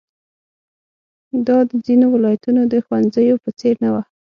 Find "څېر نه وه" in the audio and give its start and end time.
3.59-4.01